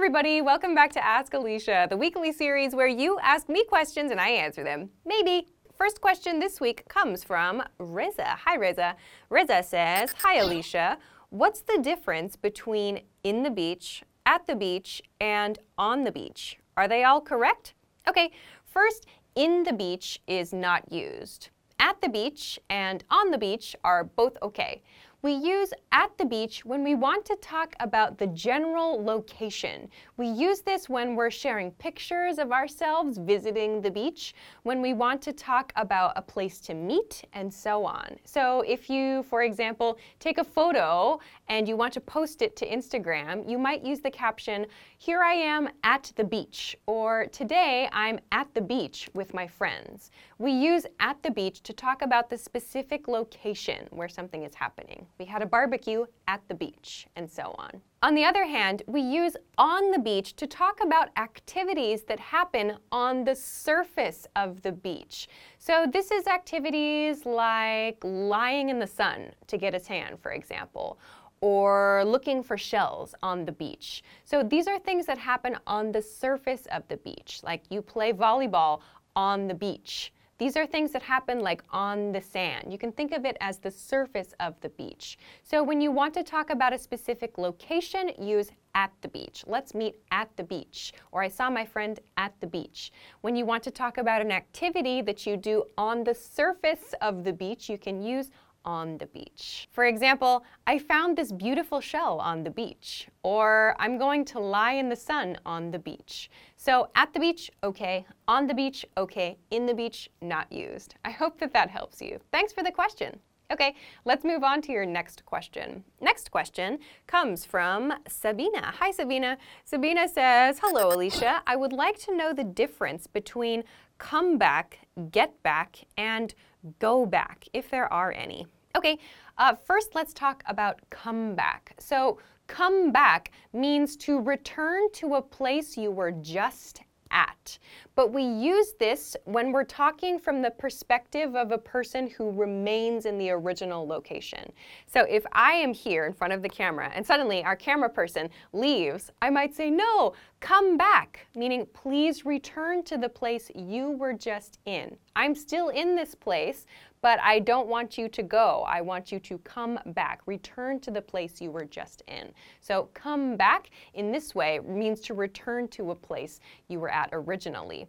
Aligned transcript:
everybody. 0.00 0.40
Welcome 0.40 0.74
back 0.74 0.90
to 0.92 1.04
Ask 1.04 1.34
Alisha, 1.34 1.86
the 1.86 1.96
weekly 1.98 2.32
series 2.32 2.74
where 2.74 2.86
you 2.86 3.18
ask 3.22 3.50
me 3.50 3.66
questions 3.66 4.10
and 4.10 4.18
I 4.18 4.30
answer 4.30 4.64
them. 4.64 4.88
Maybe. 5.04 5.48
First 5.76 6.00
question 6.00 6.40
this 6.40 6.58
week 6.58 6.88
comes 6.88 7.22
from 7.22 7.62
Reza. 7.76 8.24
Hi, 8.24 8.56
Reza. 8.56 8.96
Reza 9.28 9.62
says, 9.62 10.14
Hi, 10.22 10.38
Alisha. 10.38 10.96
What's 11.28 11.60
the 11.60 11.78
difference 11.82 12.34
between 12.34 13.02
in 13.24 13.42
the 13.42 13.50
beach, 13.50 14.02
at 14.24 14.46
the 14.46 14.56
beach, 14.56 15.02
and 15.20 15.58
on 15.76 16.04
the 16.04 16.12
beach? 16.12 16.56
Are 16.78 16.88
they 16.88 17.04
all 17.04 17.20
correct? 17.20 17.74
Okay, 18.08 18.30
first, 18.64 19.04
in 19.34 19.64
the 19.64 19.74
beach 19.74 20.22
is 20.26 20.54
not 20.54 20.90
used. 20.90 21.50
At 21.78 22.00
the 22.00 22.08
beach 22.08 22.58
and 22.70 23.04
on 23.10 23.30
the 23.30 23.38
beach 23.38 23.76
are 23.84 24.04
both 24.04 24.38
okay. 24.40 24.80
We 25.22 25.34
use 25.34 25.74
at 25.92 26.16
the 26.16 26.24
beach 26.24 26.64
when 26.64 26.82
we 26.82 26.94
want 26.94 27.26
to 27.26 27.36
talk 27.36 27.74
about 27.78 28.16
the 28.16 28.28
general 28.28 29.04
location. 29.04 29.90
We 30.16 30.28
use 30.28 30.60
this 30.62 30.88
when 30.88 31.14
we're 31.14 31.30
sharing 31.30 31.72
pictures 31.72 32.38
of 32.38 32.52
ourselves 32.52 33.18
visiting 33.18 33.82
the 33.82 33.90
beach, 33.90 34.34
when 34.62 34.80
we 34.80 34.94
want 34.94 35.20
to 35.22 35.34
talk 35.34 35.74
about 35.76 36.14
a 36.16 36.22
place 36.22 36.58
to 36.60 36.74
meet, 36.74 37.22
and 37.34 37.52
so 37.52 37.84
on. 37.84 38.16
So 38.24 38.62
if 38.66 38.88
you, 38.88 39.22
for 39.24 39.42
example, 39.42 39.98
take 40.20 40.38
a 40.38 40.44
photo 40.44 41.20
and 41.48 41.68
you 41.68 41.76
want 41.76 41.92
to 41.94 42.00
post 42.00 42.40
it 42.40 42.56
to 42.56 42.66
Instagram, 42.66 43.46
you 43.46 43.58
might 43.58 43.84
use 43.84 44.00
the 44.00 44.10
caption, 44.10 44.64
Here 44.96 45.22
I 45.22 45.34
am 45.34 45.68
at 45.84 46.12
the 46.16 46.24
beach, 46.24 46.78
or 46.86 47.26
Today 47.30 47.90
I'm 47.92 48.20
at 48.32 48.54
the 48.54 48.62
beach 48.62 49.10
with 49.12 49.34
my 49.34 49.46
friends. 49.46 50.12
We 50.38 50.52
use 50.52 50.86
at 50.98 51.22
the 51.22 51.30
beach 51.30 51.62
to 51.64 51.74
talk 51.74 52.00
about 52.00 52.30
the 52.30 52.38
specific 52.38 53.06
location 53.06 53.86
where 53.90 54.08
something 54.08 54.44
is 54.44 54.54
happening. 54.54 55.06
We 55.18 55.26
had 55.26 55.42
a 55.42 55.46
barbecue 55.46 56.06
at 56.28 56.40
the 56.48 56.54
beach, 56.54 57.06
and 57.16 57.30
so 57.30 57.54
on. 57.58 57.82
On 58.02 58.14
the 58.14 58.24
other 58.24 58.46
hand, 58.46 58.82
we 58.86 59.00
use 59.00 59.36
on 59.58 59.90
the 59.90 59.98
beach 59.98 60.34
to 60.36 60.46
talk 60.46 60.80
about 60.82 61.10
activities 61.18 62.04
that 62.04 62.18
happen 62.18 62.78
on 62.90 63.24
the 63.24 63.34
surface 63.34 64.26
of 64.36 64.62
the 64.62 64.72
beach. 64.72 65.28
So 65.58 65.86
this 65.92 66.10
is 66.10 66.26
activities 66.26 67.26
like 67.26 67.98
lying 68.02 68.70
in 68.70 68.78
the 68.78 68.86
sun 68.86 69.32
to 69.48 69.58
get 69.58 69.74
a 69.74 69.80
tan, 69.80 70.16
for 70.16 70.32
example, 70.32 70.98
or 71.42 72.04
looking 72.06 72.42
for 72.42 72.56
shells 72.56 73.14
on 73.22 73.44
the 73.44 73.52
beach. 73.52 74.02
So 74.24 74.42
these 74.42 74.66
are 74.66 74.78
things 74.78 75.06
that 75.06 75.18
happen 75.18 75.56
on 75.66 75.92
the 75.92 76.02
surface 76.02 76.66
of 76.72 76.86
the 76.88 76.96
beach, 76.98 77.40
like 77.42 77.64
you 77.70 77.82
play 77.82 78.12
volleyball 78.12 78.80
on 79.16 79.48
the 79.48 79.54
beach. 79.54 80.12
These 80.40 80.56
are 80.56 80.64
things 80.64 80.92
that 80.92 81.02
happen 81.02 81.40
like 81.40 81.62
on 81.70 82.12
the 82.12 82.20
sand. 82.22 82.72
You 82.72 82.78
can 82.78 82.92
think 82.92 83.12
of 83.12 83.26
it 83.26 83.36
as 83.42 83.58
the 83.58 83.70
surface 83.70 84.32
of 84.40 84.58
the 84.62 84.70
beach. 84.70 85.18
So 85.42 85.62
when 85.62 85.82
you 85.82 85.92
want 85.92 86.14
to 86.14 86.22
talk 86.22 86.48
about 86.48 86.72
a 86.72 86.78
specific 86.78 87.36
location, 87.36 88.10
use 88.18 88.50
at 88.74 88.90
the 89.02 89.08
beach. 89.08 89.44
Let's 89.46 89.74
meet 89.74 89.96
at 90.10 90.34
the 90.38 90.44
beach. 90.44 90.94
Or 91.12 91.22
I 91.22 91.28
saw 91.28 91.50
my 91.50 91.66
friend 91.66 92.00
at 92.16 92.32
the 92.40 92.46
beach. 92.46 92.90
When 93.20 93.36
you 93.36 93.44
want 93.44 93.62
to 93.64 93.70
talk 93.70 93.98
about 93.98 94.22
an 94.22 94.32
activity 94.32 95.02
that 95.02 95.26
you 95.26 95.36
do 95.36 95.64
on 95.76 96.04
the 96.04 96.14
surface 96.14 96.94
of 97.02 97.22
the 97.22 97.34
beach, 97.34 97.68
you 97.68 97.76
can 97.76 98.00
use 98.00 98.30
on 98.64 98.98
the 98.98 99.06
beach. 99.06 99.68
For 99.70 99.84
example, 99.84 100.44
I 100.66 100.78
found 100.78 101.16
this 101.16 101.32
beautiful 101.32 101.80
shell 101.80 102.18
on 102.20 102.42
the 102.44 102.50
beach, 102.50 103.08
or 103.22 103.74
I'm 103.78 103.98
going 103.98 104.24
to 104.26 104.40
lie 104.40 104.72
in 104.72 104.88
the 104.88 104.96
sun 104.96 105.38
on 105.46 105.70
the 105.70 105.78
beach. 105.78 106.30
So 106.56 106.88
at 106.94 107.12
the 107.12 107.20
beach, 107.20 107.50
okay, 107.62 108.06
on 108.28 108.46
the 108.46 108.54
beach, 108.54 108.84
okay, 108.96 109.38
in 109.50 109.66
the 109.66 109.74
beach, 109.74 110.10
not 110.20 110.50
used. 110.52 110.94
I 111.04 111.10
hope 111.10 111.38
that 111.38 111.52
that 111.52 111.70
helps 111.70 112.00
you. 112.02 112.20
Thanks 112.32 112.52
for 112.52 112.62
the 112.62 112.72
question. 112.72 113.20
Okay, 113.52 113.74
let's 114.04 114.24
move 114.24 114.44
on 114.44 114.62
to 114.62 114.72
your 114.72 114.86
next 114.86 115.26
question. 115.26 115.82
Next 116.00 116.30
question 116.30 116.78
comes 117.08 117.44
from 117.44 117.92
Sabina. 118.06 118.72
Hi, 118.78 118.92
Sabina. 118.92 119.38
Sabina 119.64 120.06
says, 120.06 120.60
Hello, 120.62 120.96
Alisha. 120.96 121.40
I 121.48 121.56
would 121.56 121.72
like 121.72 121.98
to 122.00 122.16
know 122.16 122.32
the 122.32 122.44
difference 122.44 123.08
between 123.08 123.64
come 123.98 124.38
back, 124.38 124.78
get 125.10 125.42
back, 125.42 125.78
and 125.96 126.32
go 126.78 127.06
back, 127.06 127.46
if 127.52 127.70
there 127.70 127.92
are 127.92 128.12
any. 128.12 128.46
Okay, 128.76 128.98
uh, 129.38 129.54
first 129.54 129.94
let's 129.94 130.12
talk 130.12 130.42
about 130.46 130.80
come 130.90 131.34
back. 131.34 131.74
So, 131.78 132.18
come 132.46 132.92
back 132.92 133.32
means 133.52 133.96
to 133.98 134.20
return 134.20 134.90
to 134.92 135.14
a 135.14 135.22
place 135.22 135.76
you 135.76 135.90
were 135.90 136.12
just 136.12 136.82
at. 137.10 137.58
But 138.00 138.14
we 138.14 138.22
use 138.22 138.72
this 138.78 139.14
when 139.24 139.52
we're 139.52 139.62
talking 139.62 140.18
from 140.18 140.40
the 140.40 140.52
perspective 140.52 141.36
of 141.36 141.52
a 141.52 141.58
person 141.58 142.08
who 142.08 142.30
remains 142.30 143.04
in 143.04 143.18
the 143.18 143.28
original 143.28 143.86
location. 143.86 144.50
So 144.86 145.02
if 145.02 145.26
I 145.32 145.52
am 145.52 145.74
here 145.74 146.06
in 146.06 146.14
front 146.14 146.32
of 146.32 146.40
the 146.40 146.48
camera 146.48 146.90
and 146.94 147.06
suddenly 147.06 147.44
our 147.44 147.56
camera 147.56 147.90
person 147.90 148.30
leaves, 148.54 149.10
I 149.20 149.28
might 149.28 149.54
say, 149.54 149.68
No, 149.68 150.14
come 150.40 150.78
back, 150.78 151.26
meaning 151.36 151.66
please 151.74 152.24
return 152.24 152.84
to 152.84 152.96
the 152.96 153.10
place 153.10 153.50
you 153.54 153.90
were 153.90 154.14
just 154.14 154.60
in. 154.64 154.96
I'm 155.14 155.34
still 155.34 155.68
in 155.68 155.94
this 155.94 156.14
place, 156.14 156.64
but 157.02 157.18
I 157.20 157.38
don't 157.38 157.68
want 157.68 157.96
you 157.96 158.08
to 158.08 158.22
go. 158.22 158.64
I 158.66 158.80
want 158.80 159.10
you 159.10 159.18
to 159.20 159.38
come 159.38 159.78
back, 159.86 160.20
return 160.26 160.80
to 160.80 160.90
the 160.90 161.00
place 161.00 161.40
you 161.40 161.50
were 161.50 161.64
just 161.64 162.02
in. 162.08 162.32
So, 162.60 162.90
come 162.94 163.36
back 163.36 163.70
in 163.94 164.12
this 164.12 164.34
way 164.34 164.60
means 164.60 165.00
to 165.02 165.14
return 165.14 165.68
to 165.68 165.90
a 165.90 165.94
place 165.94 166.40
you 166.68 166.78
were 166.80 166.90
at 166.90 167.08
originally. 167.12 167.88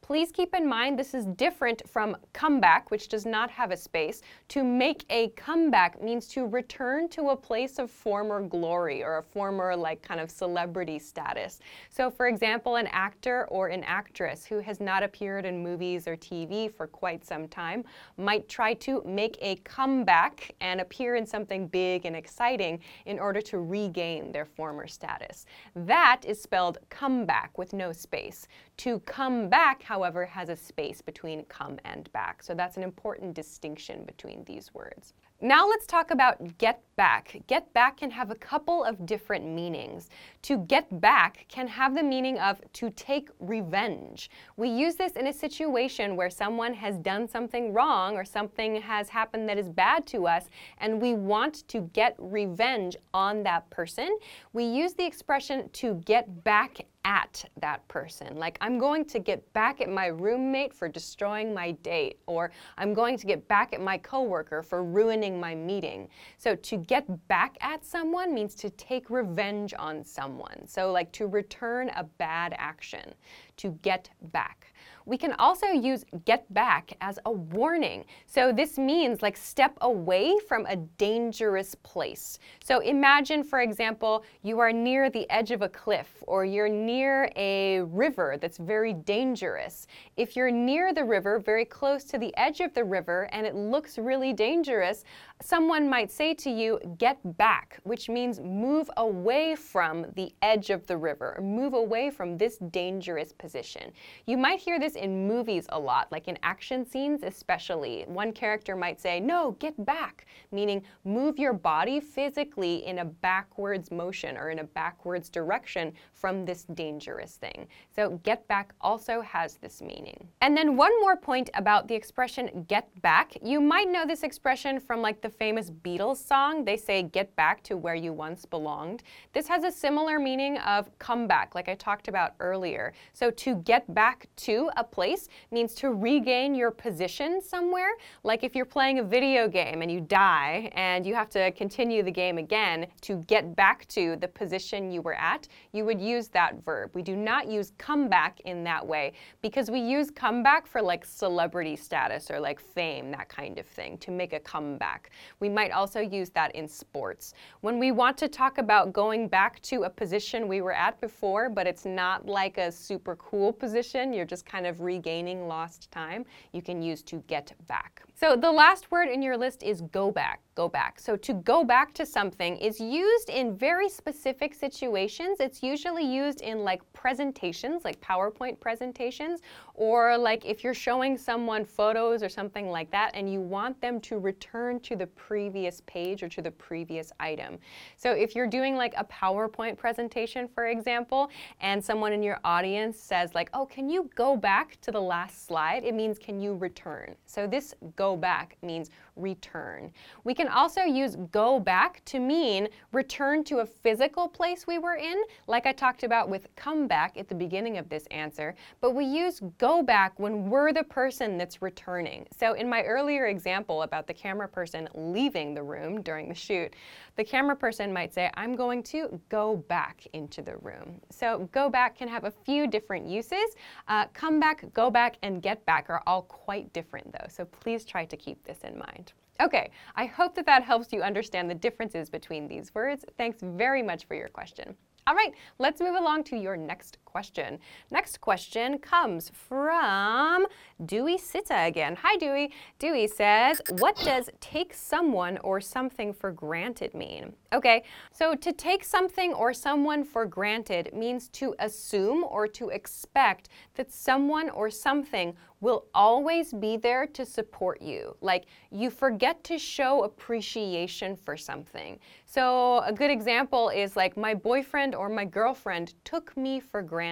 Please 0.00 0.32
keep 0.32 0.54
in 0.54 0.66
mind 0.66 0.98
this 0.98 1.12
is 1.12 1.26
different 1.26 1.82
from 1.86 2.16
comeback, 2.32 2.90
which 2.90 3.08
does 3.08 3.26
not 3.26 3.50
have 3.50 3.70
a 3.70 3.76
space. 3.76 4.22
To 4.48 4.64
make 4.64 5.04
a 5.10 5.28
comeback 5.36 6.02
means 6.02 6.26
to 6.28 6.46
return 6.46 7.10
to 7.10 7.28
a 7.28 7.36
place 7.36 7.78
of 7.78 7.90
former 7.90 8.40
glory 8.40 9.04
or 9.04 9.18
a 9.18 9.22
former, 9.22 9.76
like, 9.76 10.00
kind 10.00 10.18
of 10.18 10.30
celebrity 10.30 10.98
status. 10.98 11.60
So, 11.90 12.10
for 12.10 12.26
example, 12.26 12.76
an 12.76 12.86
actor 12.86 13.46
or 13.50 13.68
an 13.68 13.84
actress 13.84 14.46
who 14.46 14.60
has 14.60 14.80
not 14.80 15.02
appeared 15.02 15.44
in 15.44 15.62
movies 15.62 16.08
or 16.08 16.16
TV 16.16 16.72
for 16.72 16.86
quite 16.86 17.22
some 17.22 17.46
time 17.46 17.84
might 18.16 18.48
try 18.48 18.72
to 18.74 19.02
make 19.04 19.36
a 19.42 19.56
comeback 19.56 20.54
and 20.62 20.80
appear 20.80 21.16
in 21.16 21.26
something 21.26 21.66
big 21.66 22.06
and 22.06 22.16
exciting 22.16 22.80
in 23.04 23.18
order 23.18 23.42
to 23.42 23.58
regain 23.58 24.32
their 24.32 24.46
former 24.46 24.86
status. 24.86 25.44
That 25.74 26.22
is 26.24 26.40
spelled 26.40 26.78
comeback 26.88 27.58
with 27.58 27.74
no 27.74 27.92
space. 27.92 28.48
To 28.78 29.00
come 29.00 29.48
back, 29.48 29.82
however, 29.88 30.26
has 30.26 30.50
a 30.50 30.56
space 30.56 31.00
between 31.00 31.46
come 31.46 31.78
and 31.86 32.12
back. 32.12 32.42
So 32.42 32.52
that's 32.54 32.76
an 32.76 32.82
important 32.82 33.32
distinction 33.32 34.04
between 34.04 34.44
these 34.44 34.74
words. 34.74 35.14
Now 35.40 35.66
let's 35.66 35.86
talk 35.86 36.10
about 36.10 36.58
get 36.58 36.82
back. 36.96 37.40
Get 37.46 37.72
back 37.72 37.98
can 37.98 38.10
have 38.10 38.30
a 38.30 38.34
couple 38.34 38.84
of 38.84 39.06
different 39.06 39.46
meanings. 39.46 40.10
To 40.42 40.58
get 40.58 41.00
back 41.00 41.46
can 41.48 41.68
have 41.68 41.94
the 41.94 42.02
meaning 42.02 42.38
of 42.38 42.60
to 42.72 42.90
take 42.90 43.30
revenge. 43.38 44.30
We 44.56 44.68
use 44.68 44.96
this 44.96 45.12
in 45.12 45.28
a 45.28 45.32
situation 45.32 46.16
where 46.16 46.28
someone 46.28 46.74
has 46.74 46.98
done 46.98 47.28
something 47.28 47.72
wrong 47.72 48.16
or 48.16 48.24
something 48.24 48.82
has 48.82 49.08
happened 49.08 49.48
that 49.48 49.58
is 49.58 49.68
bad 49.70 50.06
to 50.08 50.26
us 50.26 50.50
and 50.78 51.00
we 51.00 51.14
want 51.14 51.66
to 51.68 51.82
get 51.92 52.16
revenge 52.18 52.96
on 53.14 53.44
that 53.44 53.70
person. 53.70 54.18
We 54.52 54.64
use 54.64 54.92
the 54.94 55.06
expression 55.06 55.70
to 55.74 55.94
get 56.04 56.44
back 56.44 56.84
at 57.08 57.42
that 57.56 57.88
person. 57.88 58.36
Like, 58.36 58.58
I'm 58.60 58.78
going 58.78 59.06
to 59.06 59.18
get 59.18 59.50
back 59.54 59.80
at 59.80 59.88
my 59.88 60.08
roommate 60.08 60.74
for 60.74 60.88
destroying 60.88 61.54
my 61.54 61.72
date, 61.72 62.18
or 62.26 62.52
I'm 62.76 62.92
going 62.92 63.16
to 63.16 63.26
get 63.26 63.48
back 63.48 63.72
at 63.72 63.80
my 63.80 63.96
coworker 63.96 64.62
for 64.62 64.84
ruining 64.84 65.40
my 65.40 65.54
meeting. 65.54 66.08
So, 66.36 66.54
to 66.54 66.76
get 66.76 67.06
back 67.26 67.56
at 67.62 67.82
someone 67.82 68.34
means 68.34 68.54
to 68.56 68.68
take 68.70 69.08
revenge 69.08 69.72
on 69.78 70.04
someone. 70.04 70.66
So, 70.66 70.92
like 70.92 71.10
to 71.12 71.26
return 71.26 71.90
a 71.96 72.04
bad 72.04 72.54
action, 72.58 73.14
to 73.56 73.70
get 73.80 74.10
back. 74.30 74.74
We 75.08 75.16
can 75.16 75.32
also 75.38 75.68
use 75.68 76.04
get 76.26 76.52
back 76.52 76.92
as 77.00 77.18
a 77.24 77.32
warning. 77.32 78.04
So 78.26 78.52
this 78.52 78.76
means 78.76 79.22
like 79.22 79.38
step 79.38 79.78
away 79.80 80.34
from 80.46 80.66
a 80.66 80.76
dangerous 80.76 81.74
place. 81.76 82.38
So 82.62 82.80
imagine, 82.80 83.42
for 83.42 83.60
example, 83.62 84.22
you 84.42 84.58
are 84.58 84.70
near 84.70 85.08
the 85.08 85.28
edge 85.30 85.50
of 85.50 85.62
a 85.62 85.68
cliff 85.70 86.22
or 86.26 86.44
you're 86.44 86.68
near 86.68 87.32
a 87.36 87.80
river 87.80 88.36
that's 88.38 88.58
very 88.58 88.92
dangerous. 88.92 89.86
If 90.18 90.36
you're 90.36 90.50
near 90.50 90.92
the 90.92 91.04
river, 91.04 91.38
very 91.38 91.64
close 91.64 92.04
to 92.04 92.18
the 92.18 92.36
edge 92.36 92.60
of 92.60 92.74
the 92.74 92.84
river, 92.84 93.30
and 93.32 93.46
it 93.46 93.54
looks 93.54 93.96
really 93.96 94.34
dangerous, 94.34 95.04
someone 95.40 95.88
might 95.88 96.10
say 96.10 96.34
to 96.34 96.50
you, 96.50 96.78
get 96.98 97.18
back, 97.38 97.80
which 97.84 98.10
means 98.10 98.40
move 98.40 98.90
away 98.98 99.54
from 99.54 100.04
the 100.16 100.34
edge 100.42 100.68
of 100.68 100.86
the 100.86 100.98
river, 100.98 101.38
move 101.42 101.72
away 101.72 102.10
from 102.10 102.36
this 102.36 102.58
dangerous 102.70 103.32
position. 103.32 103.90
You 104.26 104.36
might 104.36 104.60
hear 104.60 104.78
this 104.78 104.97
in 104.98 105.26
movies 105.26 105.66
a 105.70 105.78
lot, 105.78 106.10
like 106.12 106.28
in 106.28 106.38
action 106.42 106.84
scenes 106.84 107.22
especially. 107.22 108.04
One 108.06 108.32
character 108.32 108.76
might 108.76 109.00
say, 109.00 109.20
No, 109.20 109.52
get 109.58 109.84
back, 109.84 110.26
meaning 110.52 110.82
move 111.04 111.38
your 111.38 111.52
body 111.52 112.00
physically 112.00 112.86
in 112.86 112.98
a 112.98 113.04
backwards 113.04 113.90
motion 113.90 114.36
or 114.36 114.50
in 114.50 114.58
a 114.58 114.64
backwards 114.64 115.28
direction 115.28 115.92
from 116.20 116.44
this 116.44 116.64
dangerous 116.74 117.36
thing. 117.36 117.66
So, 117.94 118.20
get 118.22 118.46
back 118.48 118.74
also 118.80 119.20
has 119.20 119.56
this 119.56 119.80
meaning. 119.80 120.28
And 120.40 120.56
then, 120.56 120.76
one 120.76 120.98
more 121.00 121.16
point 121.16 121.50
about 121.54 121.88
the 121.88 121.94
expression 121.94 122.64
get 122.68 122.88
back. 123.02 123.36
You 123.42 123.60
might 123.60 123.90
know 123.90 124.06
this 124.06 124.22
expression 124.22 124.80
from 124.80 125.00
like 125.00 125.20
the 125.20 125.30
famous 125.30 125.70
Beatles 125.70 126.16
song. 126.16 126.64
They 126.64 126.76
say, 126.76 127.02
Get 127.02 127.34
back 127.36 127.62
to 127.64 127.76
where 127.76 127.94
you 127.94 128.12
once 128.12 128.44
belonged. 128.44 129.02
This 129.32 129.48
has 129.48 129.64
a 129.64 129.72
similar 129.72 130.18
meaning 130.18 130.58
of 130.58 130.90
come 130.98 131.26
back, 131.26 131.54
like 131.54 131.68
I 131.68 131.74
talked 131.74 132.08
about 132.08 132.34
earlier. 132.40 132.92
So, 133.12 133.30
to 133.30 133.56
get 133.56 133.92
back 133.94 134.26
to 134.36 134.70
a 134.76 134.84
place 134.84 135.28
means 135.50 135.74
to 135.74 135.92
regain 135.92 136.54
your 136.54 136.70
position 136.70 137.40
somewhere. 137.40 137.90
Like 138.22 138.44
if 138.44 138.54
you're 138.54 138.64
playing 138.64 138.98
a 138.98 139.04
video 139.04 139.48
game 139.48 139.82
and 139.82 139.90
you 139.90 140.00
die 140.00 140.70
and 140.74 141.06
you 141.06 141.14
have 141.14 141.30
to 141.30 141.50
continue 141.52 142.02
the 142.02 142.10
game 142.10 142.38
again 142.38 142.86
to 143.02 143.16
get 143.26 143.54
back 143.54 143.86
to 143.88 144.16
the 144.16 144.28
position 144.28 144.90
you 144.90 145.02
were 145.02 145.14
at, 145.14 145.48
you 145.72 145.84
would 145.84 146.00
use 146.08 146.28
that 146.28 146.64
verb. 146.64 146.90
We 146.94 147.02
do 147.02 147.16
not 147.16 147.48
use 147.48 147.72
come 147.78 148.08
back 148.08 148.40
in 148.40 148.64
that 148.64 148.86
way 148.86 149.12
because 149.42 149.70
we 149.70 149.80
use 149.80 150.10
come 150.10 150.42
back 150.42 150.66
for 150.66 150.80
like 150.80 151.04
celebrity 151.04 151.76
status 151.76 152.30
or 152.30 152.40
like 152.40 152.60
fame, 152.60 153.10
that 153.10 153.28
kind 153.28 153.58
of 153.58 153.66
thing, 153.66 153.98
to 153.98 154.10
make 154.10 154.32
a 154.32 154.40
comeback. 154.40 155.10
We 155.40 155.48
might 155.48 155.70
also 155.72 156.00
use 156.00 156.30
that 156.30 156.54
in 156.54 156.68
sports. 156.68 157.34
When 157.60 157.78
we 157.78 157.92
want 157.92 158.16
to 158.18 158.28
talk 158.28 158.58
about 158.58 158.92
going 158.92 159.28
back 159.28 159.60
to 159.62 159.82
a 159.82 159.90
position 159.90 160.48
we 160.48 160.60
were 160.60 160.72
at 160.72 161.00
before, 161.00 161.48
but 161.48 161.66
it's 161.66 161.84
not 161.84 162.26
like 162.26 162.58
a 162.58 162.72
super 162.72 163.16
cool 163.16 163.52
position, 163.52 164.12
you're 164.12 164.24
just 164.24 164.46
kind 164.46 164.66
of 164.66 164.80
regaining 164.80 165.46
lost 165.48 165.90
time, 165.90 166.24
you 166.52 166.62
can 166.62 166.82
use 166.82 167.02
to 167.02 167.16
get 167.26 167.52
back. 167.66 168.02
So 168.14 168.36
the 168.36 168.50
last 168.50 168.90
word 168.90 169.08
in 169.08 169.22
your 169.22 169.36
list 169.36 169.62
is 169.62 169.82
go 169.82 170.10
back 170.10 170.40
go 170.58 170.68
back. 170.68 170.98
So 170.98 171.14
to 171.14 171.34
go 171.34 171.62
back 171.62 171.94
to 171.94 172.04
something 172.04 172.56
is 172.56 172.80
used 172.80 173.30
in 173.30 173.56
very 173.56 173.88
specific 173.88 174.52
situations. 174.54 175.38
It's 175.38 175.62
usually 175.62 175.97
used 175.98 176.40
in 176.40 176.64
like 176.64 176.80
presentations, 176.92 177.84
like 177.84 178.00
PowerPoint 178.00 178.60
presentations, 178.60 179.40
or 179.74 180.18
like 180.18 180.44
if 180.44 180.64
you're 180.64 180.74
showing 180.74 181.16
someone 181.16 181.64
photos 181.64 182.22
or 182.22 182.28
something 182.28 182.68
like 182.68 182.90
that 182.90 183.12
and 183.14 183.32
you 183.32 183.40
want 183.40 183.80
them 183.80 184.00
to 184.00 184.18
return 184.18 184.80
to 184.80 184.96
the 184.96 185.06
previous 185.06 185.82
page 185.86 186.22
or 186.22 186.28
to 186.28 186.42
the 186.42 186.50
previous 186.50 187.12
item. 187.20 187.58
So 187.96 188.12
if 188.12 188.34
you're 188.34 188.46
doing 188.46 188.76
like 188.76 188.94
a 188.96 189.04
PowerPoint 189.04 189.76
presentation, 189.76 190.48
for 190.48 190.66
example, 190.66 191.30
and 191.60 191.84
someone 191.84 192.12
in 192.12 192.22
your 192.22 192.38
audience 192.44 192.98
says 192.98 193.34
like, 193.34 193.50
"Oh, 193.52 193.66
can 193.66 193.88
you 193.88 194.10
go 194.14 194.36
back 194.36 194.80
to 194.82 194.90
the 194.90 195.00
last 195.00 195.46
slide?" 195.46 195.84
It 195.84 195.94
means 195.94 196.18
can 196.18 196.40
you 196.40 196.54
return. 196.54 197.14
So 197.26 197.46
this 197.46 197.74
go 197.96 198.16
back 198.16 198.56
means 198.62 198.90
return. 199.16 199.92
We 200.24 200.34
can 200.34 200.48
also 200.48 200.82
use 200.82 201.16
go 201.32 201.58
back 201.58 202.04
to 202.06 202.20
mean 202.20 202.68
return 202.92 203.44
to 203.44 203.58
a 203.58 203.66
physical 203.66 204.28
place 204.28 204.66
we 204.66 204.78
were 204.78 204.94
in, 204.94 205.22
like 205.46 205.66
I 205.66 205.72
talked 205.72 205.87
about 206.02 206.28
with 206.28 206.46
come 206.56 206.86
back 206.86 207.16
at 207.16 207.28
the 207.28 207.34
beginning 207.34 207.78
of 207.78 207.88
this 207.88 208.06
answer, 208.10 208.54
but 208.80 208.94
we 208.94 209.04
use 209.04 209.40
go 209.58 209.82
back 209.82 210.18
when 210.18 210.48
we're 210.48 210.72
the 210.72 210.84
person 210.84 211.36
that's 211.38 211.62
returning. 211.62 212.26
So 212.36 212.52
in 212.52 212.68
my 212.68 212.82
earlier 212.82 213.26
example 213.26 213.82
about 213.82 214.06
the 214.06 214.14
camera 214.14 214.48
person 214.48 214.88
leaving 214.94 215.54
the 215.54 215.62
room 215.62 216.02
during 216.02 216.28
the 216.28 216.34
shoot, 216.34 216.74
the 217.16 217.24
camera 217.24 217.56
person 217.56 217.92
might 217.92 218.14
say, 218.14 218.30
I'm 218.34 218.54
going 218.54 218.82
to 218.84 219.20
go 219.28 219.56
back 219.68 220.06
into 220.12 220.42
the 220.42 220.56
room. 220.58 221.00
So 221.10 221.48
go 221.52 221.68
back 221.68 221.96
can 221.96 222.08
have 222.08 222.24
a 222.24 222.30
few 222.30 222.66
different 222.66 223.06
uses. 223.06 223.56
Uh, 223.88 224.06
come 224.12 224.38
back, 224.38 224.72
go 224.72 224.90
back, 224.90 225.16
and 225.22 225.42
get 225.42 225.64
back 225.66 225.86
are 225.88 226.02
all 226.06 226.22
quite 226.22 226.72
different 226.72 227.10
though, 227.12 227.26
so 227.28 227.44
please 227.44 227.84
try 227.84 228.04
to 228.04 228.16
keep 228.16 228.44
this 228.44 228.58
in 228.62 228.78
mind. 228.78 229.12
Okay, 229.40 229.70
I 229.94 230.06
hope 230.06 230.34
that 230.34 230.46
that 230.46 230.64
helps 230.64 230.92
you 230.92 231.02
understand 231.02 231.48
the 231.48 231.54
differences 231.54 232.10
between 232.10 232.48
these 232.48 232.74
words. 232.74 233.04
Thanks 233.16 233.38
very 233.40 233.82
much 233.82 234.06
for 234.06 234.14
your 234.14 234.28
question. 234.28 234.74
All 235.08 235.14
right, 235.14 235.32
let's 235.58 235.80
move 235.80 235.94
along 235.96 236.24
to 236.24 236.36
your 236.36 236.54
next 236.54 236.98
question. 237.18 237.58
Next 237.90 238.20
question 238.20 238.78
comes 238.78 239.32
from 239.48 240.46
Dewey 240.86 241.18
Sita 241.18 241.58
again. 241.66 241.96
Hi, 242.00 242.16
Dewey. 242.16 242.52
Dewey 242.78 243.08
says, 243.08 243.60
What 243.80 243.96
does 244.04 244.30
take 244.38 244.72
someone 244.72 245.36
or 245.38 245.60
something 245.60 246.12
for 246.12 246.30
granted 246.30 246.94
mean? 246.94 247.32
Okay, 247.52 247.82
so 248.12 248.36
to 248.36 248.52
take 248.52 248.84
something 248.84 249.32
or 249.32 249.52
someone 249.52 250.04
for 250.04 250.26
granted 250.26 250.90
means 250.94 251.28
to 251.40 251.56
assume 251.58 252.22
or 252.22 252.46
to 252.46 252.68
expect 252.68 253.48
that 253.74 253.90
someone 253.90 254.48
or 254.50 254.70
something 254.70 255.34
will 255.60 255.86
always 255.94 256.52
be 256.52 256.76
there 256.76 257.06
to 257.06 257.24
support 257.24 257.82
you. 257.82 258.16
Like 258.20 258.46
you 258.70 258.90
forget 258.90 259.42
to 259.44 259.58
show 259.58 260.04
appreciation 260.04 261.16
for 261.16 261.36
something. 261.36 261.98
So, 262.26 262.78
a 262.80 262.92
good 262.92 263.10
example 263.10 263.70
is 263.70 263.96
like 263.96 264.16
my 264.16 264.34
boyfriend 264.34 264.94
or 264.94 265.08
my 265.08 265.24
girlfriend 265.24 265.94
took 266.04 266.36
me 266.36 266.60
for 266.60 266.82
granted. 266.82 267.07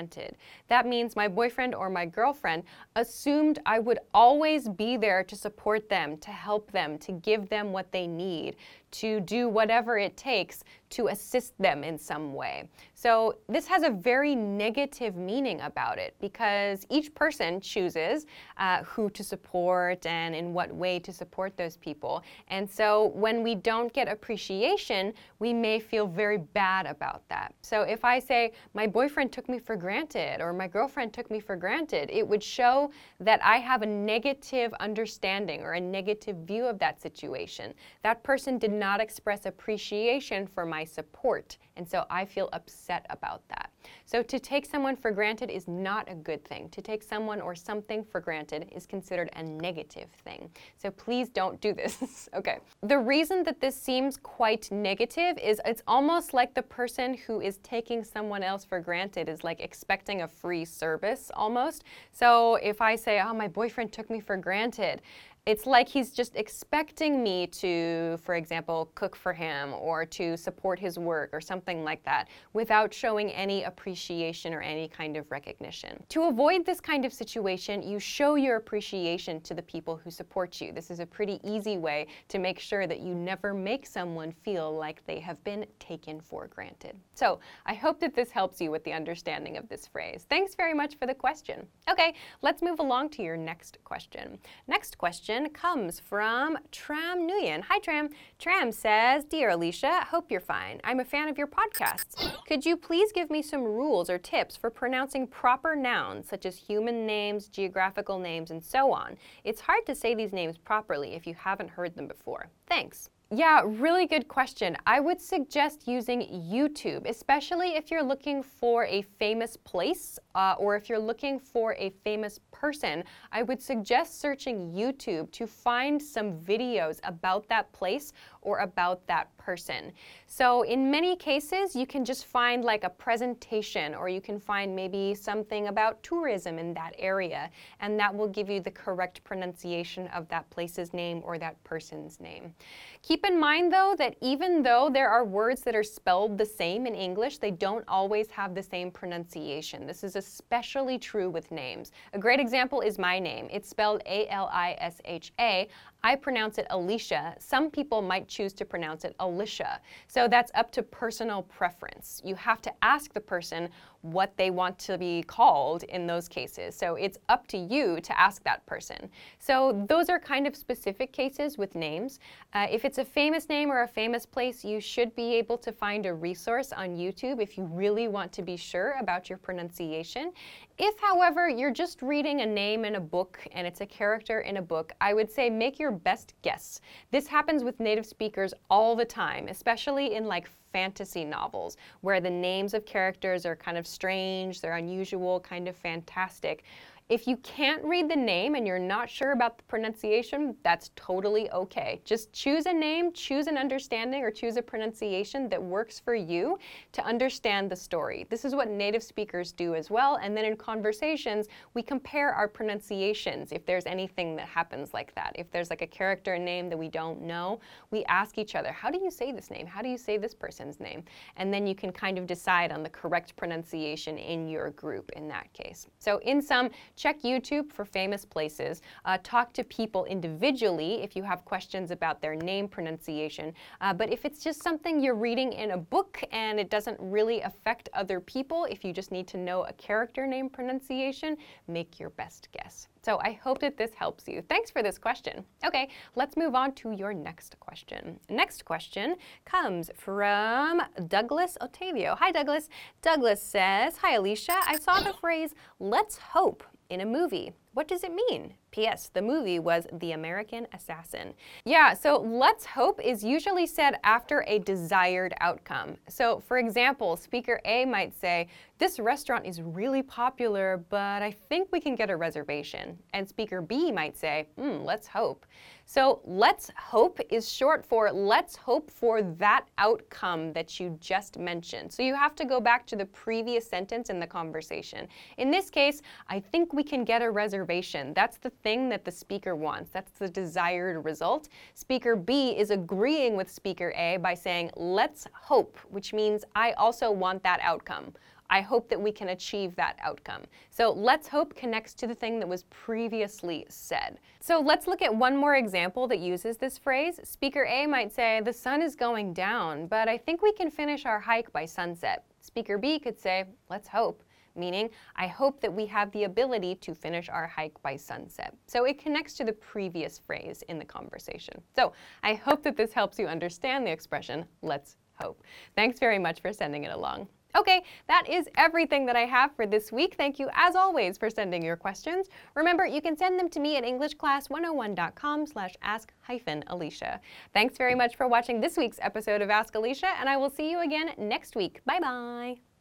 That 0.69 0.87
means 0.87 1.17
my 1.17 1.29
boyfriend 1.29 1.75
or 1.75 1.89
my 1.89 2.07
girlfriend 2.07 2.65
assumed 2.95 3.59
I 3.67 3.79
would 3.79 3.99
always 4.13 4.69
be 4.69 4.97
there 4.97 5.25
to 5.25 5.37
support 5.37 5.89
them, 5.89 6.19
to 6.19 6.31
help 6.31 6.71
them, 6.73 6.99
to 6.99 7.13
give 7.13 7.49
them 7.49 7.73
what 7.73 7.91
they 7.93 8.07
need, 8.07 8.57
to 8.93 9.21
do 9.21 9.49
whatever 9.49 9.99
it 9.99 10.17
takes 10.17 10.65
to 10.97 11.09
assist 11.09 11.53
them 11.59 11.85
in 11.85 11.99
some 11.99 12.33
way. 12.33 12.67
So, 12.95 13.37
this 13.51 13.67
has 13.67 13.83
a 13.83 13.91
very 13.91 14.35
negative 14.35 15.15
meaning 15.15 15.61
about 15.61 15.99
it 15.99 16.17
because 16.19 16.87
each 16.89 17.15
person 17.15 17.61
chooses 17.61 18.25
uh, 18.57 18.83
who 18.83 19.11
to 19.11 19.23
support 19.23 20.07
and 20.07 20.35
in 20.35 20.55
what 20.55 20.75
way 20.75 20.99
to 21.01 21.13
support 21.13 21.55
those 21.59 21.77
people. 21.77 22.23
And 22.49 22.69
so, 22.69 23.09
when 23.09 23.43
we 23.43 23.55
don't 23.55 23.93
get 23.93 24.09
appreciation, 24.09 25.13
we 25.39 25.53
may 25.53 25.79
feel 25.79 26.07
very 26.07 26.39
bad 26.39 26.87
about 26.87 27.29
that. 27.29 27.55
So, 27.61 27.83
if 27.83 28.03
I 28.03 28.19
say, 28.19 28.53
My 28.73 28.87
boyfriend 28.87 29.33
took 29.33 29.51
me 29.51 29.59
for 29.59 29.77
granted 29.77 30.41
or 30.41 30.55
my 30.55 30.67
girlfriend 30.67 31.13
took 31.13 31.31
me 31.31 31.41
for 31.41 31.57
granted, 31.57 32.09
it 32.11 32.27
would 32.27 32.43
show 32.43 32.91
that 33.21 33.45
I 33.45 33.59
have 33.59 33.83
a 33.83 33.87
negative 33.87 34.73
understanding 34.81 35.61
or 35.61 35.75
a 35.75 35.81
negative 35.81 36.37
view 36.47 36.65
of 36.65 36.79
that 36.79 37.03
situation. 37.03 37.75
That 38.03 38.23
person 38.23 38.57
did 38.57 38.73
not 38.73 38.99
express 38.99 39.45
appreciation 39.45 40.47
for 40.47 40.65
my 40.65 40.86
support, 40.87 41.59
and 41.77 41.89
so 41.89 42.05
I 42.11 42.25
feel 42.25 42.49
upset 42.53 43.05
about 43.11 43.47
that. 43.49 43.71
So 44.05 44.23
to 44.23 44.39
take 44.39 44.67
someone 44.67 44.97
for 44.97 45.11
granted 45.11 45.51
is 45.51 45.69
not 45.69 46.11
a 46.11 46.15
good 46.15 46.45
thing. 46.45 46.69
To 46.71 46.83
take 46.83 47.03
someone 47.03 47.41
or 47.41 47.55
something 47.55 48.05
for 48.05 48.21
granted 48.21 48.69
is 48.75 48.87
considered 48.87 49.31
a 49.35 49.43
negative 49.43 50.09
thing. 50.25 50.51
So 50.77 50.91
please 50.91 51.29
don't 51.29 51.61
do 51.61 51.73
this. 51.73 52.29
okay. 52.35 52.59
The 52.83 52.99
reason 52.99 53.43
that 53.45 53.61
this 53.61 53.81
seems 53.81 54.17
quite 54.17 54.71
negative 54.71 55.39
is 55.39 55.61
it's 55.65 55.83
almost 55.87 56.35
like 56.35 56.55
the 56.55 56.63
person 56.63 57.15
who 57.15 57.41
is 57.41 57.59
taking 57.59 58.05
someone 58.05 58.43
else 58.43 58.65
for 58.65 58.81
granted 58.81 59.29
is 59.29 59.45
like 59.45 59.61
expecting 59.61 60.23
a 60.23 60.29
free 60.29 60.65
service 60.65 61.31
almost. 61.35 61.85
So 62.13 62.57
if 62.57 62.81
I 62.81 62.97
say, 62.97 63.21
"Oh, 63.21 63.35
my 63.35 63.49
boyfriend 63.49 63.93
took 63.93 64.11
me 64.11 64.21
for 64.21 64.37
granted," 64.37 65.03
it's 65.47 65.65
like 65.65 65.89
he's 65.89 66.11
just 66.11 66.35
expecting 66.35 67.23
me 67.23 67.47
to, 67.47 68.19
for 68.25 68.35
example, 68.35 68.91
cook 68.97 69.15
for 69.15 69.33
him 69.33 69.73
or 69.75 70.05
to 70.05 70.37
support 70.37 70.77
his 70.77 70.99
work 70.99 71.31
or 71.33 71.41
something 71.41 71.85
like 71.85 72.03
that 72.03 72.27
without 72.53 72.93
showing 72.93 73.31
any 73.31 73.63
appreciation 73.63 74.53
or 74.53 74.61
any 74.61 74.89
kind 74.89 75.17
of 75.17 75.31
recognition. 75.31 76.03
To 76.09 76.25
avoid 76.25 76.67
this 76.67 76.81
kind 76.81 77.05
of 77.05 77.13
situation, 77.13 77.81
you 77.81 78.01
show 78.01 78.35
your 78.35 78.57
appreciation 78.57 79.41
to 79.43 79.55
the 79.55 79.63
people 79.63 79.97
who 79.97 80.11
support 80.11 80.61
you. 80.61 80.73
This 80.73 80.91
is 80.91 80.99
a 80.99 81.07
pretty 81.07 81.39
easy 81.45 81.79
way 81.79 82.09
to 82.27 82.41
make 82.41 82.59
sure 82.59 82.89
that 82.89 82.99
you 82.99 83.15
never 83.15 83.55
make 83.55 83.87
someone 83.87 84.33
feel 84.33 84.77
like 84.77 85.07
they 85.07 85.21
have 85.21 85.43
been 85.45 85.65
taken 85.79 86.21
for 86.21 86.49
granted. 86.49 86.97
So 87.15 87.39
I 87.67 87.75
hope 87.75 88.01
that 88.01 88.17
this 88.17 88.33
helps 88.33 88.61
you 88.61 88.73
with 88.73 88.83
the 88.83 88.93
understanding 88.93 89.57
of 89.59 89.69
this 89.69 89.87
phrase. 89.87 90.27
Thanks 90.29 90.57
very 90.57 90.75
much 90.75 90.97
for 90.97 91.07
the 91.07 91.15
question. 91.15 91.69
Okay, 91.89 92.15
let's 92.43 92.63
move 92.63 92.81
along 92.81 93.11
to 93.11 93.23
your 93.23 93.37
next 93.37 93.79
question. 93.85 94.41
Next 94.67 94.99
question 94.99 95.36
question 95.37 95.51
comes 95.51 96.01
from 96.01 96.57
Tram 96.73 97.29
Nguyen. 97.29 97.63
Hi, 97.69 97.79
Tram. 97.79 98.09
Tram 98.39 98.73
says, 98.73 99.25
Dear 99.25 99.51
Alisha, 99.51 100.05
hope 100.05 100.31
you're 100.31 100.41
fine. 100.41 100.81
I'm 100.83 101.01
a 101.01 101.05
fan 101.05 101.29
of 101.29 101.37
your 101.37 101.47
podcasts. 101.47 102.15
Could 102.47 102.65
you 102.65 102.77
please 102.77 103.13
give 103.13 103.31
me 103.31 103.43
some 103.43 103.63
rules 103.63 104.09
or 104.09 104.19
tips 104.19 104.57
for 104.57 104.71
pronouncing 104.71 105.27
proper 105.27 105.77
nouns, 105.77 106.29
such 106.29 106.47
as 106.47 106.57
human 106.57 107.07
names, 107.07 107.49
geographical 107.49 108.19
names, 108.19 108.51
and 108.51 108.65
so 108.65 108.93
on? 108.93 109.17
It's 109.45 109.61
hard 109.61 109.85
to 109.87 109.95
say 109.95 110.15
these 110.15 110.33
names 110.33 110.57
properly 110.57 111.15
if 111.15 111.27
you 111.27 111.35
haven't 111.35 111.71
heard 111.71 111.95
them 111.97 112.07
before. 112.07 112.49
Thanks. 112.67 113.11
Yeah, 113.35 113.63
really 113.65 114.07
good 114.07 114.29
question. 114.29 114.77
I 114.87 115.01
would 115.01 115.21
suggest 115.21 115.89
using 115.89 116.21
YouTube, 116.21 117.09
especially 117.09 117.71
if 117.71 117.91
you're 117.91 118.05
looking 118.05 118.41
for 118.41 118.85
a 118.85 119.03
famous 119.03 119.57
place 119.57 120.17
uh, 120.37 120.55
or 120.61 120.77
if 120.77 120.89
you're 120.89 121.01
looking 121.01 121.41
for 121.41 121.75
a 121.75 121.91
famous 122.05 122.39
person. 122.53 123.03
I 123.33 123.43
would 123.43 123.61
suggest 123.61 124.21
searching 124.21 124.73
YouTube 124.73 125.33
to 125.33 125.49
find 125.49 126.01
some 126.01 126.35
videos 126.35 127.01
about 127.03 127.49
that 127.49 127.73
place 127.73 128.13
or 128.47 128.61
about 128.61 129.05
that 129.09 129.37
person. 129.37 129.93
So, 130.27 130.63
in 130.63 130.91
many 130.91 131.17
cases, 131.17 131.75
you 131.75 131.87
can 131.87 132.05
just 132.05 132.27
find 132.27 132.65
like 132.65 132.85
a 132.85 132.89
presentation 132.89 133.95
or 133.95 134.09
you 134.09 134.21
can 134.21 134.39
find 134.39 134.75
maybe 134.75 135.15
something 135.15 135.67
about 135.67 136.03
tourism 136.03 136.59
in 136.59 136.73
that 136.75 136.95
area, 136.99 137.51
and 137.81 137.99
that 137.99 138.15
will 138.15 138.29
give 138.29 138.49
you 138.49 138.61
the 138.61 138.71
correct 138.71 139.23
pronunciation 139.25 140.07
of 140.09 140.29
that 140.29 140.49
place's 140.51 140.95
name 140.95 141.21
or 141.25 141.39
that 141.39 141.63
person's 141.65 142.21
name. 142.21 142.55
Keep 143.03 143.27
in 143.27 143.39
mind 143.39 143.73
though 143.73 143.95
that 143.99 144.17
even 144.21 144.63
though 144.63 144.89
there 144.93 145.09
are 145.09 145.25
words 145.25 145.63
that 145.63 145.75
are 145.75 145.83
spelled 145.83 146.39
the 146.39 146.47
same 146.47 146.87
in 146.87 146.95
English, 146.95 147.39
they 147.39 147.51
don't 147.51 147.85
always 147.89 148.31
have 148.31 148.55
the 148.55 148.63
same 148.63 148.91
pronunciation. 148.91 149.87
This 149.87 150.05
is 150.05 150.15
especially 150.15 150.99
true 150.99 151.31
with 151.31 151.51
names. 151.51 151.91
A 152.13 152.19
great 152.19 152.39
example 152.39 152.81
is 152.81 152.99
my 152.99 153.19
name. 153.19 153.49
It's 153.51 153.69
spelled 153.69 154.03
A 154.07 154.29
L 154.29 154.49
I 154.53 154.77
S 154.79 155.01
H 155.05 155.33
A. 155.41 155.69
I 156.05 156.15
pronounce 156.15 156.59
it 156.59 156.67
Alicia. 156.71 157.35
Some 157.41 157.69
people 157.69 158.01
might 158.01 158.29
choose 158.37 158.53
to 158.53 158.65
pronounce 158.65 159.05
it 159.05 159.17
Alicia. 159.21 159.81
So 160.09 160.29
that's 160.29 160.53
up 160.55 160.71
to 160.73 160.83
personal 160.83 161.43
preference. 161.43 162.21
You 162.25 162.35
have 162.35 162.61
to 162.63 162.73
ask 162.83 163.13
the 163.13 163.21
person 163.21 163.71
what 164.13 164.37
they 164.37 164.51
want 164.51 164.79
to 164.79 164.99
be 164.99 165.23
called 165.23 165.83
in 165.85 166.07
those 166.07 166.29
cases. 166.29 166.75
So 166.77 166.95
it's 166.95 167.19
up 167.29 167.47
to 167.49 167.59
you 167.59 168.01
to 168.01 168.21
ask 168.21 168.43
that 168.45 168.65
person. 168.67 169.11
So 169.39 169.85
those 169.89 170.09
are 170.09 170.19
kind 170.19 170.47
of 170.47 170.57
specific 170.57 171.13
cases 171.13 171.59
with 171.59 171.75
names. 171.75 172.19
Uh, 172.53 172.67
if 172.71 172.85
it's 172.85 172.99
a 172.99 173.05
famous 173.05 173.49
name 173.49 173.71
or 173.71 173.83
a 173.83 173.89
famous 173.89 174.25
place, 174.27 174.65
you 174.65 174.81
should 174.81 175.15
be 175.15 175.35
able 175.35 175.59
to 175.59 175.73
find 175.73 176.07
a 176.07 176.15
resource 176.15 176.73
on 176.73 176.97
YouTube 176.97 177.41
if 177.41 177.59
you 177.59 177.65
really 177.65 178.09
want 178.09 178.33
to 178.33 178.43
be 178.43 178.57
sure 178.57 178.97
about 179.01 179.29
your 179.29 179.39
pronunciation. 179.39 180.33
If, 180.79 180.99
however, 181.01 181.49
you're 181.49 181.73
just 181.73 182.03
reading 182.03 182.43
a 182.43 182.47
name 182.47 182.85
in 182.85 182.97
a 182.97 183.01
book 183.01 183.39
and 183.53 183.67
it's 183.67 183.81
a 183.81 183.87
character 183.87 184.41
in 184.41 184.59
a 184.59 184.63
book, 184.63 184.93
I 185.01 185.15
would 185.15 185.31
say 185.31 185.49
make 185.49 185.79
your 185.79 185.91
best 185.91 186.35
guess. 186.43 186.81
This 187.11 187.27
happens 187.27 187.65
with 187.65 187.81
native 187.81 188.07
speakers 188.07 188.53
all 188.69 188.95
the 188.95 189.05
time, 189.05 189.49
especially 189.49 190.15
in 190.15 190.27
like 190.27 190.49
fantasy 190.77 191.25
novels 191.25 191.79
where 192.03 192.21
the 192.21 192.29
names 192.29 192.75
of 192.75 192.85
characters 192.85 193.47
are 193.47 193.57
kind 193.57 193.79
of 193.79 193.87
strange, 193.87 194.61
they're 194.61 194.77
unusual, 194.77 195.41
kind 195.41 195.69
of 195.69 195.75
fantastic. 195.75 196.65
If 197.09 197.29
you 197.29 197.37
can't 197.37 197.85
read 197.85 198.11
the 198.11 198.17
name 198.17 198.57
and 198.57 198.67
you're 198.67 198.81
not 198.81 199.09
sure 199.09 199.31
about 199.31 199.59
the 199.59 199.63
pronunciation, 199.65 200.57
that's 200.65 200.91
totally 200.97 201.49
okay. 201.53 202.01
Just 202.05 202.33
choose 202.33 202.67
a 202.67 202.73
name, 202.73 203.13
choose 203.13 203.47
an 203.47 203.57
understanding, 203.57 204.25
or 204.25 204.33
choose 204.33 204.57
a 204.57 204.63
pronunciation 204.63 205.49
that 205.51 205.63
works 205.63 206.01
for 206.01 206.17
you 206.17 206.59
to 206.91 207.05
understand 207.05 207.71
the 207.71 207.77
story. 207.77 208.27
This 208.29 208.45
is 208.45 208.57
what 208.57 208.69
native 208.69 209.05
speakers 209.05 209.53
do 209.53 209.77
as 209.77 209.89
well. 209.89 210.19
And 210.21 210.37
then 210.37 210.45
in 210.45 210.57
conversations, 210.57 211.47
we 211.75 211.83
compare 211.83 212.33
our 212.33 212.49
pronunciations 212.49 213.53
if 213.53 213.65
there's 213.65 213.87
anything 213.87 214.35
that 214.35 214.49
happens 214.49 214.93
like 214.93 215.15
that. 215.15 215.31
If 215.37 215.49
there's 215.53 215.71
like 215.71 215.83
a 215.83 215.87
character 215.87 216.37
name 216.37 216.69
that 216.71 216.77
we 216.77 216.89
don't 216.89 217.23
know, 217.23 217.61
we 217.93 218.05
ask 218.07 218.37
each 218.37 218.57
other, 218.57 218.73
How 218.73 218.91
do 218.91 218.99
you 218.99 219.13
say 219.13 219.31
this 219.31 219.49
name? 219.49 219.69
How 219.69 219.81
do 219.81 219.89
you 219.89 219.99
say 219.99 220.19
this 220.19 220.35
person's 220.35 220.81
name? 220.81 221.05
And 221.37 221.55
then 221.55 221.69
you 221.69 221.77
can 221.77 221.93
kind 221.93 222.19
of 222.19 222.27
decide 222.27 222.73
on 222.73 222.83
the 222.83 222.91
correct 222.91 223.37
pronunciation 223.37 224.19
in 224.19 224.49
your 224.49 224.71
group 224.71 225.13
in 225.13 225.29
that 225.29 225.53
case. 225.53 225.87
So, 226.01 226.19
in 226.19 226.43
sum, 226.43 226.71
Check 226.97 227.21
YouTube 227.21 227.71
for 227.71 227.85
famous 227.85 228.25
places. 228.25 228.81
Uh, 229.05 229.19
talk 229.23 229.53
to 229.53 229.65
people 229.65 230.07
individually 230.07 231.03
if 231.03 231.15
you 231.15 231.23
have 231.23 231.45
questions 231.45 231.91
about 231.91 232.23
their 232.23 232.35
name 232.35 232.69
pronunciation. 232.69 233.53
Uh, 233.83 233.93
but 233.93 234.11
if 234.11 234.25
it's 234.25 234.43
just 234.43 234.63
something 234.63 234.99
you're 234.99 235.15
reading 235.15 235.53
in 235.53 235.73
a 235.73 235.79
book 235.79 236.23
and 236.33 236.59
it 236.59 236.71
doesn't 236.71 236.99
really 236.99 237.43
affect 237.43 237.91
other 237.93 238.19
people, 238.19 238.67
if 238.71 238.83
you 238.83 238.95
just 238.95 239.13
need 239.13 239.29
to 239.29 239.37
know 239.37 239.65
a 239.65 239.73
character 239.75 240.27
name 240.27 240.49
pronunciation, 240.49 241.37
make 241.69 242.01
your 242.01 242.11
best 242.11 242.49
guess. 242.53 242.89
So 243.07 243.21
I 243.23 243.39
hope 243.41 243.61
that 243.61 243.77
this 243.77 243.95
helps 243.95 244.27
you. 244.27 244.43
Thanks 244.49 244.69
for 244.69 244.83
this 244.83 244.99
question. 244.99 245.45
Okay, 245.65 245.91
let's 246.17 246.37
move 246.37 246.57
on 246.57 246.73
to 246.73 246.91
your 246.91 247.15
next 247.15 247.55
question. 247.61 248.19
Next 248.29 248.65
question 248.65 249.15
comes 249.45 249.93
from 249.95 250.83
Douglas 251.07 251.57
Otavio. 251.61 252.19
Hi, 252.19 252.33
Douglas. 252.33 252.69
Douglas 253.03 253.41
says, 253.41 253.99
Hi, 253.99 254.19
Alisha. 254.19 254.57
I 254.67 254.81
saw 254.81 254.99
the 254.99 255.13
phrase, 255.13 255.55
let's 255.79 256.19
hope 256.19 256.65
in 256.91 257.01
a 257.01 257.07
movie. 257.07 257.53
What 257.77 257.89
does 257.89 258.05
it 258.05 258.15
mean? 258.15 258.55
P.S. 258.71 259.11
The 259.13 259.21
movie 259.21 259.59
was 259.59 259.87
The 259.93 260.13
American 260.13 260.67
Assassin. 260.73 261.35
Yeah, 261.67 261.93
so 261.93 262.17
let's 262.17 262.65
hope 262.65 262.99
is 263.05 263.23
usually 263.23 263.67
said 263.67 263.99
after 264.03 264.45
a 264.47 264.61
desired 264.61 265.35
outcome. 265.43 265.99
So, 266.09 266.41
for 266.41 266.57
example, 266.57 267.19
Speaker 267.19 267.61
A 267.67 267.85
might 267.85 268.19
say, 268.19 268.49
This 268.79 268.99
restaurant 268.99 269.45
is 269.45 269.61
really 269.61 270.03
popular, 270.03 270.83
but 270.89 271.21
I 271.21 271.33
think 271.51 271.69
we 271.71 271.81
can 271.81 271.97
get 271.97 272.09
a 272.09 272.17
reservation. 272.17 272.97
And 273.13 273.29
Speaker 273.29 273.61
B 273.61 273.93
might 273.93 274.17
say, 274.17 274.47
Hmm, 274.57 274.79
let's 274.83 275.07
hope. 275.07 275.45
So, 275.89 276.21
let's 276.25 276.69
hope 276.77 277.21
is 277.31 277.51
short 277.51 277.87
for 277.87 278.11
let's 278.11 278.57
hope 278.57 278.91
for 278.91 279.23
that 279.23 279.67
outcome 279.79 280.53
that 280.53 280.81
you 280.81 280.99
just 281.01 281.39
mentioned. 281.39 281.93
So, 281.93 282.03
you 282.03 282.13
have 282.17 282.35
to 282.35 282.45
go 282.45 282.61
back 282.61 282.89
to 282.89 282.97
the 282.97 283.07
previous 283.07 283.69
sentence 283.69 284.11
in 284.11 284.19
the 284.19 284.27
conversation. 284.27 285.07
In 285.39 285.49
this 285.49 285.71
case, 285.71 286.03
I 286.29 286.41
think 286.41 286.73
we 286.73 286.83
can 286.83 287.05
get 287.05 287.23
a 287.23 287.31
reservation. 287.31 288.13
That's 288.15 288.37
the 288.37 288.51
thing 288.51 288.89
that 288.89 289.05
the 289.05 289.13
speaker 289.13 289.55
wants, 289.55 289.93
that's 289.93 290.11
the 290.19 290.29
desired 290.29 291.05
result. 291.05 291.49
Speaker 291.75 292.17
B 292.17 292.57
is 292.59 292.73
agreeing 292.73 293.37
with 293.37 293.49
Speaker 293.49 293.93
A 293.97 294.17
by 294.17 294.35
saying, 294.35 294.73
let's 294.75 295.29
hope, 295.33 295.79
which 295.89 296.13
means 296.13 296.45
I 296.57 296.73
also 296.73 297.13
want 297.13 297.45
that 297.45 297.61
outcome. 297.63 298.13
I 298.51 298.61
hope 298.61 298.89
that 298.89 299.01
we 299.01 299.13
can 299.13 299.31
achieve 299.31 299.75
that 299.77 299.97
outcome. 300.01 300.43
So 300.71 300.93
let's 300.93 301.29
hope 301.29 301.55
connects 301.55 301.95
to 301.95 302.07
the 302.07 302.15
thing 302.15 302.39
that 302.39 302.49
was 302.49 302.65
previously 302.65 303.67
said. 303.69 304.19
So 304.41 304.61
let's 304.61 304.87
look 304.87 305.03
at 305.03 305.15
one 305.15 305.37
more 305.37 305.57
example 305.57 306.07
that 306.09 306.19
uses 306.19 306.57
this 306.57 306.79
phrase. 306.79 307.21
Speaker 307.25 307.65
A 307.65 307.87
might 307.87 308.13
say, 308.13 308.41
The 308.45 308.53
sun 308.53 308.83
is 308.83 308.95
going 308.97 309.33
down, 309.33 309.87
but 309.87 310.09
I 310.09 310.19
think 310.19 310.43
we 310.43 310.53
can 310.53 310.71
finish 310.71 311.07
our 311.07 311.21
hike 311.21 311.53
by 311.53 311.67
sunset. 311.67 312.25
Speaker 312.41 312.79
B 312.79 312.99
could 312.99 313.19
say, 313.19 313.45
Let's 313.69 313.89
hope 313.89 314.23
meaning 314.57 314.91
I 315.15 315.27
hope 315.27 315.61
that 315.61 315.73
we 315.73 315.87
have 315.87 316.11
the 316.13 316.25
ability 316.25 316.77
to 316.77 316.95
finish 316.95 317.29
our 317.29 317.47
hike 317.47 317.81
by 317.83 317.97
sunset. 317.97 318.55
So 318.67 318.85
it 318.85 318.99
connects 318.99 319.35
to 319.35 319.45
the 319.45 319.53
previous 319.53 320.19
phrase 320.19 320.63
in 320.69 320.79
the 320.79 320.85
conversation. 320.85 321.61
So 321.75 321.93
I 322.23 322.35
hope 322.35 322.63
that 322.63 322.77
this 322.77 322.93
helps 322.93 323.19
you 323.19 323.27
understand 323.27 323.87
the 323.87 323.91
expression, 323.91 324.45
let's 324.63 324.97
hope. 325.15 325.43
Thanks 325.75 325.99
very 325.99 326.19
much 326.19 326.41
for 326.41 326.53
sending 326.53 326.85
it 326.85 326.93
along. 326.93 327.29
Okay, 327.57 327.83
that 328.07 328.29
is 328.29 328.49
everything 328.59 329.07
that 329.07 329.17
I 329.17 329.25
have 329.25 329.55
for 329.57 329.67
this 329.67 329.91
week. 329.91 330.15
Thank 330.19 330.39
you, 330.39 330.51
as 330.53 330.77
always, 330.77 331.17
for 331.17 331.31
sending 331.31 331.65
your 331.65 331.77
questions. 331.77 332.27
Remember, 332.55 332.85
you 332.85 333.01
can 333.01 333.17
send 333.17 333.39
them 333.39 333.49
to 333.49 333.61
me 333.61 333.77
at 333.77 333.85
EnglishClass101.com 333.85 335.47
slash 335.47 335.75
ask 335.81 336.13
hyphen 336.21 336.65
Alisha. 336.69 337.19
Thanks 337.55 337.79
very 337.79 337.95
much 337.95 338.17
for 338.17 338.29
watching 338.29 338.61
this 338.61 338.77
week's 338.77 338.99
episode 339.01 339.41
of 339.41 339.49
Ask 339.49 339.73
Alisha, 339.73 340.13
and 340.21 340.29
I 340.29 340.37
will 340.37 340.51
see 340.51 340.71
you 340.71 340.81
again 340.81 341.13
next 341.17 341.57
week. 341.57 341.81
Bye-bye. 341.87 342.76